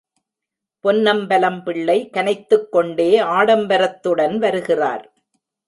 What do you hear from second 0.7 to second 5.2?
பொன்னம்பலம் பிள்ளை கனைத்துக்கொண்டே ஆடம்பரத்துடன் வருகிறார்.